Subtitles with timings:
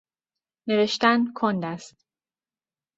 [0.67, 2.05] نوشتن کند است